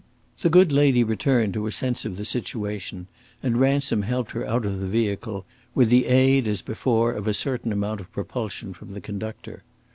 The 0.39 0.49
good 0.49 0.71
lady 0.71 1.03
returned 1.03 1.53
to 1.53 1.67
a 1.67 1.71
sense 1.71 2.05
of 2.05 2.17
the 2.17 2.25
situation, 2.25 3.05
and 3.43 3.59
Ransom 3.59 4.01
helped 4.01 4.31
her 4.31 4.43
out 4.47 4.65
of 4.65 4.79
the 4.79 4.87
vehicle, 4.87 5.45
with 5.75 5.89
the 5.89 6.07
aid, 6.07 6.47
as 6.47 6.63
before, 6.63 7.11
of 7.11 7.27
a 7.27 7.35
certain 7.35 7.71
amount 7.71 8.01
of 8.01 8.11
propulsion 8.11 8.73
from 8.73 8.93
the 8.93 9.01
conductor. 9.01 9.61